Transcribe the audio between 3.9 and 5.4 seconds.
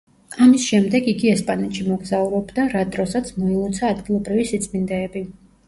ადგილობრივი სიწმინდეები.